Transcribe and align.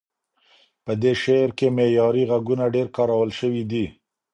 په 0.85 0.91
دې 1.01 1.13
شعر 1.23 1.49
کې 1.57 1.67
معیاري 1.75 2.23
غږونه 2.31 2.65
ډېر 2.75 2.87
کارول 2.97 3.29
شوي 3.39 3.63
دي. 3.71 3.85